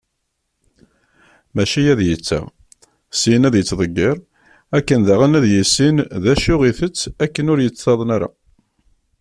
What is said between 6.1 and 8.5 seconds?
d acu i itett akken ur yettaḍen ara.